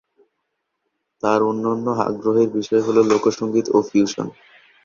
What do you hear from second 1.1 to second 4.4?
তার অন্যান্য আগ্রহের বিষয় হল লোকসঙ্গীত ও ফিউশন।